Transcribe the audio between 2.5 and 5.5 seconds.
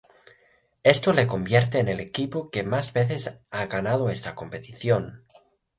más veces ha ganado esta competición.